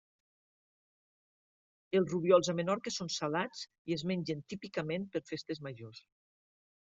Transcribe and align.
Els 1.99 2.13
rubiols 2.13 2.49
a 2.53 2.55
Menorca 2.59 2.93
són 2.95 3.11
salats 3.15 3.61
i 3.91 3.97
es 3.97 4.05
mengen 4.13 4.41
típicament 4.55 5.05
per 5.17 5.23
festes 5.33 5.63
majors. 5.69 6.01